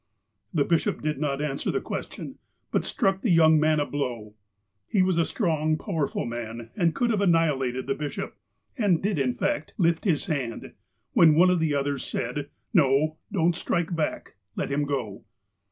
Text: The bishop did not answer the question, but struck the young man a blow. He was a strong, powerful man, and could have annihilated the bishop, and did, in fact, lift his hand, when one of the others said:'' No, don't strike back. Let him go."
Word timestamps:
The 0.51 0.65
bishop 0.65 1.01
did 1.03 1.19
not 1.19 1.43
answer 1.43 1.69
the 1.69 1.79
question, 1.79 2.39
but 2.71 2.83
struck 2.83 3.21
the 3.21 3.29
young 3.29 3.59
man 3.59 3.79
a 3.79 3.85
blow. 3.85 4.33
He 4.87 5.03
was 5.03 5.19
a 5.19 5.25
strong, 5.25 5.77
powerful 5.77 6.25
man, 6.25 6.71
and 6.75 6.95
could 6.95 7.11
have 7.11 7.21
annihilated 7.21 7.85
the 7.85 7.93
bishop, 7.93 8.35
and 8.75 9.03
did, 9.03 9.19
in 9.19 9.35
fact, 9.35 9.75
lift 9.77 10.05
his 10.05 10.25
hand, 10.25 10.73
when 11.13 11.35
one 11.35 11.51
of 11.51 11.59
the 11.59 11.75
others 11.75 12.03
said:'' 12.03 12.49
No, 12.73 13.17
don't 13.31 13.55
strike 13.55 13.95
back. 13.95 14.37
Let 14.55 14.71
him 14.71 14.85
go." 14.85 15.23